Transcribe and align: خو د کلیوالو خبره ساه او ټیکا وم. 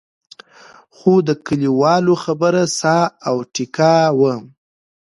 خو 0.95 1.13
د 1.27 1.29
کلیوالو 1.45 2.13
خبره 2.23 2.63
ساه 2.79 3.05
او 3.29 3.35
ټیکا 3.53 3.95
وم. 4.19 4.43